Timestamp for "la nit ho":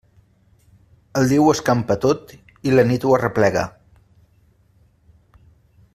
2.77-3.13